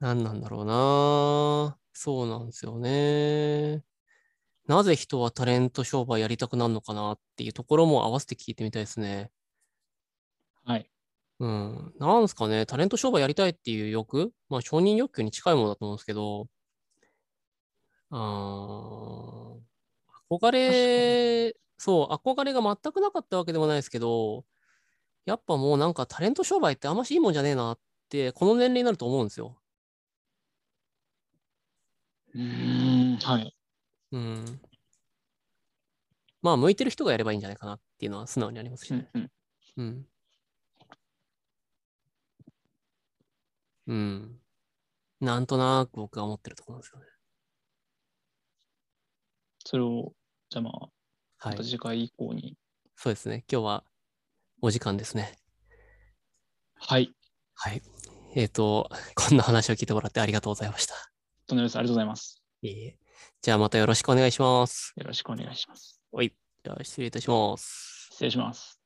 [0.00, 1.78] 何なんだろうな。
[1.92, 3.82] そうなんですよね。
[4.66, 9.32] なぜ人はタレント商売やりたくなるのかなっていうところも合わせて聞いてみたいですね。
[10.64, 10.90] はい。
[11.40, 11.94] うん。
[11.98, 12.66] なんですかね。
[12.66, 14.32] タレント商売やりたいっていう欲？
[14.48, 16.48] まあ承認欲求に近いものだと思うんですけど、
[18.10, 24.44] あー憧れ、そう、憧れが全くなかったわけでもないですけど、
[25.26, 27.78] やっぱもうなんかタレント商売ってあんましいいもんじゃねえなっ
[28.10, 29.58] て、この年齢になると思うんですよ。
[32.34, 33.54] うーん、はい。
[34.12, 34.60] うん。
[36.42, 39.08] まあ、向いてる人がやればいいんじゃないかなっていうのは素直にありますしね。
[39.14, 39.30] うん
[39.78, 39.84] うん。
[39.84, 40.06] うん。
[43.88, 44.40] うん。
[45.20, 47.06] なんとなく僕は思ってるところなんですよね。
[49.64, 50.12] それを、
[50.50, 50.90] じゃあまあ、はい。
[51.48, 52.56] また次回以降に。
[52.96, 53.44] そうですね。
[53.50, 53.84] 今日は
[54.60, 55.36] お時間ですね。
[56.76, 57.12] はい。
[57.54, 57.82] はい。
[58.34, 60.94] えっ、と、こんな話を聞いてもらってありがとうございました。
[61.46, 61.76] とんでもないです。
[61.76, 62.42] ありがとうございます。
[62.62, 62.98] いえいえ
[63.40, 64.92] じゃあまたよろしくお願いします。
[64.96, 66.00] よろしくお願いします。
[66.12, 66.32] はい。
[66.64, 68.08] じゃあ失礼いたします。
[68.12, 68.77] 失礼します。